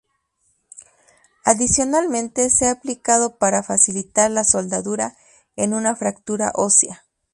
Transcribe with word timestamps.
Adicionalmente 1.45 2.49
se 2.49 2.65
ha 2.65 2.71
aplicado 2.71 3.35
para 3.37 3.61
facilitar 3.61 4.31
la 4.31 4.43
soldadura 4.43 5.15
en 5.55 5.75
una 5.75 5.95
fractura 5.95 6.49
ósea. 6.55 7.03